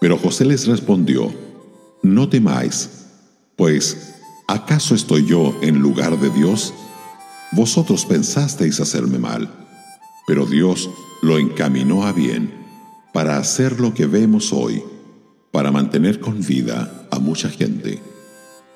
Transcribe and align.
Pero 0.00 0.18
José 0.18 0.44
les 0.44 0.66
respondió, 0.66 1.32
No 2.02 2.28
temáis, 2.28 3.06
pues 3.56 4.14
¿acaso 4.46 4.94
estoy 4.94 5.26
yo 5.26 5.54
en 5.62 5.80
lugar 5.80 6.18
de 6.18 6.30
Dios? 6.30 6.72
Vosotros 7.52 8.06
pensasteis 8.06 8.78
hacerme 8.80 9.18
mal, 9.18 9.50
pero 10.26 10.46
Dios 10.46 10.90
lo 11.22 11.38
encaminó 11.38 12.04
a 12.04 12.12
bien 12.12 12.52
para 13.12 13.38
hacer 13.38 13.80
lo 13.80 13.94
que 13.94 14.06
vemos 14.06 14.52
hoy, 14.52 14.82
para 15.50 15.72
mantener 15.72 16.20
con 16.20 16.40
vida 16.40 17.08
a 17.10 17.18
mucha 17.18 17.48
gente. 17.48 18.00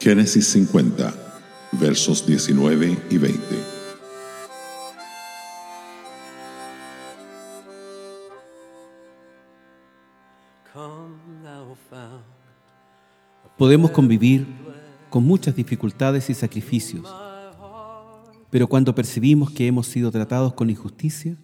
Génesis 0.01 0.49
50, 0.49 1.15
versos 1.73 2.27
19 2.27 2.99
y 3.11 3.19
20. 3.19 3.72
Podemos 13.59 13.91
convivir 13.91 14.47
con 15.11 15.25
muchas 15.25 15.55
dificultades 15.55 16.31
y 16.31 16.35
sacrificios, 16.35 17.07
pero 18.51 18.67
cuando 18.67 18.95
percibimos 18.95 19.51
que 19.51 19.67
hemos 19.67 19.87
sido 19.87 20.11
tratados 20.11 20.55
con 20.55 20.71
injusticia, 20.71 21.37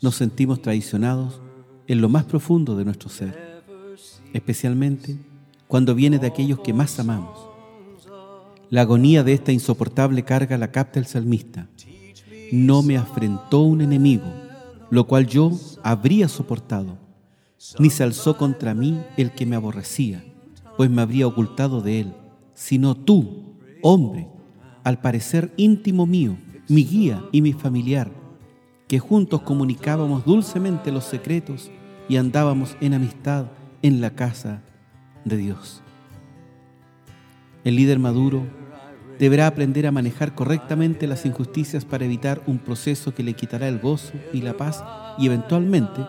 nos 0.00 0.16
sentimos 0.16 0.62
traicionados 0.62 1.40
en 1.86 2.00
lo 2.00 2.08
más 2.08 2.24
profundo 2.24 2.76
de 2.76 2.84
nuestro 2.84 3.10
ser, 3.10 3.62
especialmente 4.32 5.18
cuando 5.66 5.94
viene 5.94 6.18
de 6.18 6.26
aquellos 6.26 6.60
que 6.60 6.72
más 6.72 6.98
amamos. 6.98 7.38
La 8.70 8.82
agonía 8.82 9.24
de 9.24 9.32
esta 9.34 9.52
insoportable 9.52 10.24
carga 10.24 10.58
la 10.58 10.72
capta 10.72 10.98
el 10.98 11.06
salmista. 11.06 11.68
No 12.52 12.82
me 12.82 12.96
afrentó 12.96 13.60
un 13.60 13.80
enemigo, 13.82 14.26
lo 14.90 15.06
cual 15.06 15.26
yo 15.26 15.52
habría 15.82 16.28
soportado, 16.28 17.07
ni 17.78 17.90
se 17.90 18.02
alzó 18.02 18.36
contra 18.36 18.74
mí 18.74 19.00
el 19.16 19.32
que 19.32 19.46
me 19.46 19.56
aborrecía 19.56 20.22
pues 20.78 20.88
me 20.90 21.02
habría 21.02 21.26
ocultado 21.26 21.80
de 21.80 21.98
él, 21.98 22.14
sino 22.54 22.94
tú, 22.94 23.56
hombre, 23.82 24.28
al 24.84 25.00
parecer 25.00 25.52
íntimo 25.56 26.06
mío, 26.06 26.38
mi 26.68 26.84
guía 26.84 27.24
y 27.32 27.42
mi 27.42 27.52
familiar, 27.52 28.12
que 28.86 29.00
juntos 29.00 29.42
comunicábamos 29.42 30.24
dulcemente 30.24 30.92
los 30.92 31.02
secretos 31.02 31.72
y 32.08 32.16
andábamos 32.16 32.76
en 32.80 32.94
amistad 32.94 33.46
en 33.82 34.00
la 34.00 34.10
casa 34.10 34.62
de 35.24 35.36
Dios. 35.36 35.82
El 37.64 37.74
líder 37.74 37.98
maduro 37.98 38.46
deberá 39.18 39.48
aprender 39.48 39.84
a 39.84 39.90
manejar 39.90 40.36
correctamente 40.36 41.08
las 41.08 41.26
injusticias 41.26 41.84
para 41.84 42.04
evitar 42.04 42.40
un 42.46 42.58
proceso 42.58 43.12
que 43.12 43.24
le 43.24 43.34
quitará 43.34 43.66
el 43.66 43.80
gozo 43.80 44.12
y 44.32 44.42
la 44.42 44.56
paz 44.56 44.84
y 45.18 45.26
eventualmente 45.26 46.02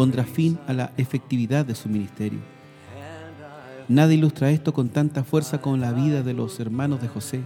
pondrá 0.00 0.24
fin 0.24 0.58
a 0.66 0.72
la 0.72 0.94
efectividad 0.96 1.66
de 1.66 1.74
su 1.74 1.90
ministerio. 1.90 2.38
Nada 3.86 4.14
ilustra 4.14 4.50
esto 4.50 4.72
con 4.72 4.88
tanta 4.88 5.24
fuerza 5.24 5.60
como 5.60 5.76
la 5.76 5.92
vida 5.92 6.22
de 6.22 6.32
los 6.32 6.58
hermanos 6.58 7.02
de 7.02 7.08
José, 7.08 7.42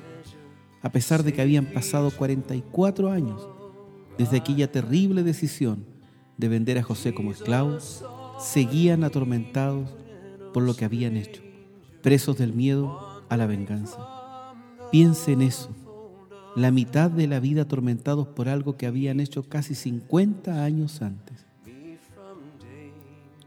a 0.80 0.92
pesar 0.92 1.24
de 1.24 1.32
que 1.32 1.42
habían 1.42 1.66
pasado 1.66 2.12
44 2.12 3.10
años 3.10 3.48
desde 4.18 4.36
aquella 4.36 4.70
terrible 4.70 5.24
decisión 5.24 5.84
de 6.36 6.46
vender 6.46 6.78
a 6.78 6.84
José 6.84 7.12
como 7.12 7.32
esclavo, 7.32 7.78
seguían 8.38 9.02
atormentados 9.02 9.90
por 10.52 10.62
lo 10.62 10.76
que 10.76 10.84
habían 10.84 11.16
hecho, 11.16 11.42
presos 12.04 12.38
del 12.38 12.52
miedo 12.52 13.24
a 13.30 13.36
la 13.36 13.46
venganza. 13.46 13.98
Piense 14.92 15.32
en 15.32 15.42
eso, 15.42 15.70
la 16.54 16.70
mitad 16.70 17.10
de 17.10 17.26
la 17.26 17.40
vida 17.40 17.62
atormentados 17.62 18.28
por 18.28 18.48
algo 18.48 18.76
que 18.76 18.86
habían 18.86 19.18
hecho 19.18 19.42
casi 19.42 19.74
50 19.74 20.62
años 20.62 21.02
antes. 21.02 21.44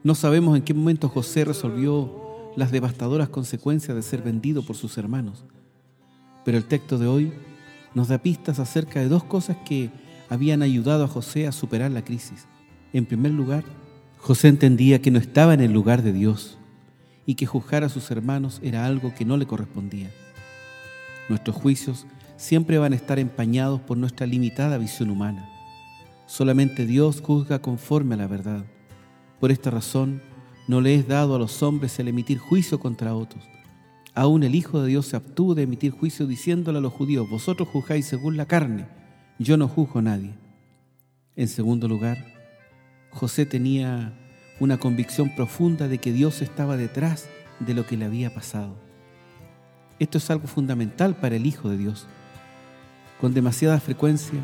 No 0.04 0.16
sabemos 0.16 0.56
en 0.56 0.64
qué 0.64 0.74
momento 0.74 1.10
José 1.10 1.46
resolvió 1.46 2.52
las 2.56 2.72
devastadoras 2.72 3.30
consecuencias 3.30 3.96
de 3.96 4.02
ser 4.02 4.22
vendido 4.22 4.64
por 4.64 4.76
sus 4.76 4.98
hermanos. 4.98 5.46
Pero 6.46 6.58
el 6.58 6.66
texto 6.66 6.98
de 6.98 7.08
hoy 7.08 7.34
nos 7.94 8.08
da 8.08 8.18
pistas 8.18 8.60
acerca 8.60 9.00
de 9.00 9.10
dos 9.10 9.24
cosas 9.24 9.58
que 9.66 9.92
habían 10.30 10.62
ayudado 10.62 11.04
a 11.04 11.08
José 11.08 11.48
a 11.48 11.52
superar 11.52 11.92
la 11.92 12.04
crisis. 12.04 12.48
En 12.94 13.06
primer 13.06 13.32
lugar, 13.32 13.64
José 14.18 14.48
entendía 14.48 15.02
que 15.02 15.12
no 15.12 15.20
estaba 15.20 15.54
en 15.54 15.62
el 15.62 15.72
lugar 15.72 16.02
de 16.02 16.14
Dios 16.14 16.58
y 17.26 17.36
que 17.36 17.46
juzgar 17.46 17.84
a 17.84 17.90
sus 17.90 18.10
hermanos 18.10 18.60
era 18.64 18.86
algo 18.86 19.14
que 19.14 19.26
no 19.26 19.38
le 19.38 19.46
correspondía. 19.46 20.10
Nuestros 21.30 21.56
juicios 21.56 22.06
siempre 22.38 22.78
van 22.78 22.94
a 22.94 22.96
estar 22.96 23.20
empañados 23.20 23.82
por 23.82 23.98
nuestra 23.98 24.26
limitada 24.26 24.78
visión 24.78 25.10
humana. 25.10 25.50
Solamente 26.26 26.86
Dios 26.86 27.22
juzga 27.22 27.60
conforme 27.60 28.16
a 28.16 28.18
la 28.18 28.28
verdad. 28.28 28.66
Por 29.40 29.52
esta 29.52 29.70
razón, 29.70 30.22
no 30.68 30.82
le 30.82 30.96
es 30.96 31.08
dado 31.08 31.36
a 31.36 31.40
los 31.40 31.62
hombres 31.62 31.98
el 32.00 32.08
emitir 32.08 32.40
juicio 32.40 32.80
contra 32.80 33.16
otros. 33.16 33.44
Aún 34.16 34.44
el 34.44 34.56
Hijo 34.56 34.82
de 34.82 34.90
Dios 34.90 35.06
se 35.06 35.16
abstuvo 35.16 35.54
de 35.54 35.64
emitir 35.64 35.92
juicio 35.92 36.26
diciéndole 36.26 36.80
a 36.80 36.82
los 36.82 36.92
judíos, 36.92 37.30
vosotros 37.30 37.70
juzgáis 37.70 38.08
según 38.08 38.36
la 38.36 38.48
carne, 38.48 38.88
yo 39.38 39.58
no 39.58 39.68
juzgo 39.68 40.00
a 40.00 40.02
nadie. 40.02 40.34
En 41.36 41.48
segundo 41.48 41.88
lugar, 41.88 42.18
José 43.12 43.46
tenía 43.46 44.18
una 44.60 44.80
convicción 44.80 45.36
profunda 45.36 45.88
de 45.88 46.00
que 46.00 46.12
Dios 46.12 46.42
estaba 46.42 46.76
detrás 46.76 47.30
de 47.60 47.76
lo 47.76 47.86
que 47.86 47.96
le 47.96 48.06
había 48.06 48.34
pasado. 48.34 48.76
Esto 50.00 50.18
es 50.18 50.30
algo 50.32 50.48
fundamental 50.48 51.16
para 51.16 51.36
el 51.36 51.46
Hijo 51.46 51.70
de 51.70 51.78
Dios. 51.78 52.08
Con 53.22 53.36
demasiada 53.36 53.80
frecuencia, 53.80 54.40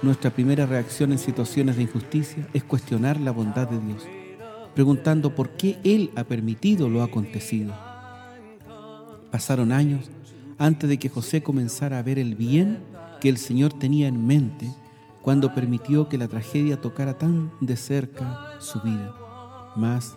nuestra 0.00 0.30
primera 0.30 0.64
reacción 0.64 1.12
en 1.12 1.18
situaciones 1.18 1.76
de 1.76 1.82
injusticia 1.82 2.48
es 2.54 2.64
cuestionar 2.64 3.20
la 3.20 3.30
bondad 3.30 3.68
de 3.68 3.78
Dios 3.78 4.06
preguntando 4.74 5.34
por 5.34 5.50
qué 5.50 5.78
Él 5.84 6.10
ha 6.16 6.24
permitido 6.24 6.88
lo 6.88 7.02
acontecido. 7.02 7.72
Pasaron 9.30 9.72
años 9.72 10.10
antes 10.58 10.88
de 10.88 10.98
que 10.98 11.08
José 11.08 11.42
comenzara 11.42 11.98
a 11.98 12.02
ver 12.02 12.18
el 12.18 12.34
bien 12.34 12.78
que 13.20 13.28
el 13.28 13.36
Señor 13.36 13.72
tenía 13.72 14.08
en 14.08 14.26
mente 14.26 14.68
cuando 15.22 15.54
permitió 15.54 16.08
que 16.08 16.18
la 16.18 16.28
tragedia 16.28 16.80
tocara 16.80 17.16
tan 17.16 17.52
de 17.60 17.76
cerca 17.76 18.60
su 18.60 18.80
vida. 18.80 19.14
Mas 19.76 20.16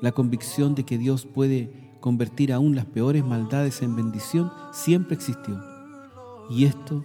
la 0.00 0.12
convicción 0.12 0.74
de 0.74 0.84
que 0.84 0.98
Dios 0.98 1.26
puede 1.26 1.96
convertir 2.00 2.52
aún 2.52 2.74
las 2.74 2.86
peores 2.86 3.24
maldades 3.24 3.82
en 3.82 3.96
bendición 3.96 4.50
siempre 4.72 5.14
existió. 5.14 5.60
Y 6.50 6.64
esto 6.64 7.04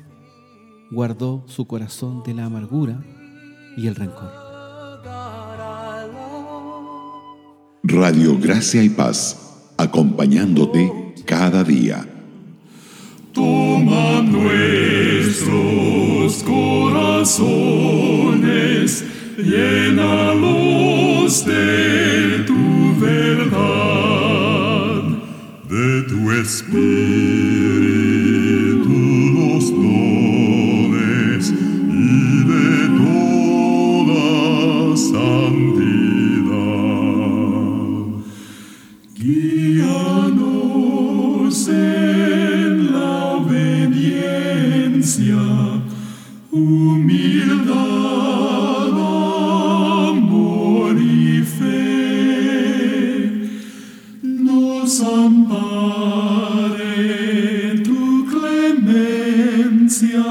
guardó 0.91 1.43
su 1.47 1.65
corazón 1.65 2.23
de 2.23 2.33
la 2.33 2.45
amargura 2.45 3.03
y 3.75 3.87
el 3.87 3.95
rencor. 3.95 4.42
Radio 7.93 8.37
Gracia 8.39 8.83
y 8.83 8.89
Paz, 8.89 9.37
acompañándote 9.77 10.91
cada 11.25 11.63
día. 11.63 12.03
Toma 13.31 14.21
nuestros 14.23 15.53
corazones, 16.43 17.43
llénalos 19.37 20.65
de 21.45 22.43
tu 22.47 22.95
verdad, 22.99 23.53
de 25.69 26.01
tu 26.09 26.31
espíritu. 26.31 27.92
presencia, 45.13 45.37
humildad, 46.51 47.73
amor 50.09 50.95
y 50.99 51.41
fe, 51.43 52.41
nos 54.23 55.01
ampare 55.01 55.43
tu 57.83 58.25
clemencia. 58.25 60.23